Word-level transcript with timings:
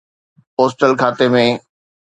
postal 0.55 0.91
کاتي 1.01 1.27
۾ 1.37 1.45